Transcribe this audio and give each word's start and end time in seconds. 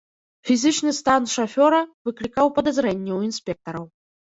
Фізічны 0.49 0.93
стан 1.01 1.21
шафёра 1.35 1.85
выклікаў 2.09 2.45
падазрэнні 2.59 3.11
ў 3.21 3.33
інспектараў. 3.33 3.85